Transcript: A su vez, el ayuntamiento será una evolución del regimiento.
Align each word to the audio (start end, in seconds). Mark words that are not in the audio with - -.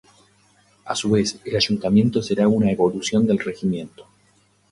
A 0.85 0.95
su 0.95 1.11
vez, 1.11 1.37
el 1.45 1.55
ayuntamiento 1.55 2.23
será 2.23 2.47
una 2.47 2.71
evolución 2.71 3.27
del 3.27 3.37
regimiento. 3.37 4.07